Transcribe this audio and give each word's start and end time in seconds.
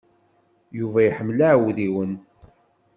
Yuba 0.79 0.99
iḥemmel 1.03 1.39
iɛudiwen. 1.49 2.13